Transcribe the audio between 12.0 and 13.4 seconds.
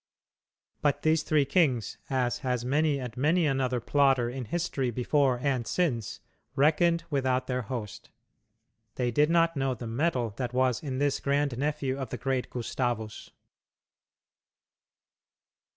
the great Gustavus.